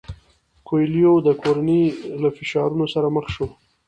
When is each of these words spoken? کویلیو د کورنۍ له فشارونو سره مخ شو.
کویلیو 0.67 1.13
د 1.27 1.29
کورنۍ 1.41 1.83
له 2.21 2.29
فشارونو 2.37 2.85
سره 2.93 3.07
مخ 3.15 3.25
شو. 3.35 3.47